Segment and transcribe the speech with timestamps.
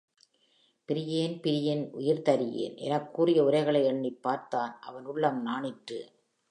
[0.89, 2.75] பிரியேன் பிரியின் உயிர்தரியேன்!
[2.77, 5.99] எனக் கூறிய உரைகளை எண்ணிப் பார்த்தான் அவன் உள்ளம் நாணிற்று.